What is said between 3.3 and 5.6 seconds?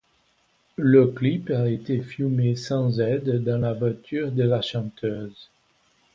dans la voiture de la chanteuse.